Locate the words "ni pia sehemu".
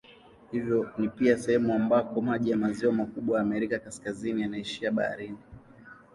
0.97-1.73